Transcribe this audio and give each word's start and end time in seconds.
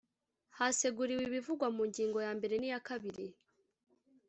haseguriwe 0.57 1.21
ibivugwa 1.25 1.67
mu 1.75 1.83
ngingo 1.89 2.17
yambere 2.27 2.53
n’iya 2.57 2.79
kabiri 2.87 3.25